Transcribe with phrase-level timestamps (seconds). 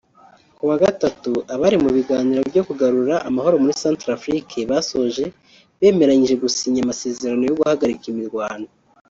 [0.57, 5.23] Kuwa Gatatu abari mu biganiro byo kugarura amahoro muri Centrafrique basoje
[5.79, 8.67] bemeranyijwe gusinya amasezerano yo guhagarika imirwano